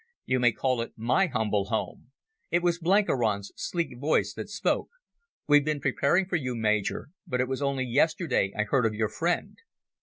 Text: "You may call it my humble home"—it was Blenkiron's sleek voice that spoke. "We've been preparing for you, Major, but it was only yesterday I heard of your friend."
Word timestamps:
"You 0.25 0.39
may 0.39 0.51
call 0.51 0.81
it 0.81 0.93
my 0.97 1.27
humble 1.27 1.65
home"—it 1.65 2.63
was 2.63 2.79
Blenkiron's 2.79 3.51
sleek 3.55 3.99
voice 3.99 4.33
that 4.33 4.49
spoke. 4.49 4.89
"We've 5.47 5.63
been 5.63 5.79
preparing 5.79 6.25
for 6.25 6.37
you, 6.37 6.55
Major, 6.55 7.09
but 7.27 7.39
it 7.39 7.47
was 7.47 7.61
only 7.61 7.85
yesterday 7.85 8.51
I 8.57 8.63
heard 8.63 8.87
of 8.87 8.95
your 8.95 9.09
friend." 9.09 9.59